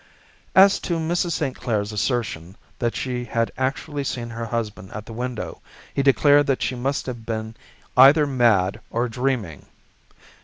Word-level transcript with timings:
As 0.55 0.79
to 0.79 0.95
Mrs. 0.95 1.33
St. 1.33 1.55
Clair's 1.55 1.91
assertion 1.91 2.57
that 2.79 2.95
she 2.95 3.23
had 3.25 3.51
actually 3.55 4.03
seen 4.03 4.31
her 4.31 4.47
husband 4.47 4.91
at 4.93 5.05
the 5.05 5.13
window, 5.13 5.61
he 5.93 6.01
declared 6.01 6.47
that 6.47 6.63
she 6.63 6.73
must 6.73 7.05
have 7.05 7.23
been 7.23 7.53
either 7.95 8.25
mad 8.25 8.81
or 8.89 9.07
dreaming. 9.07 9.67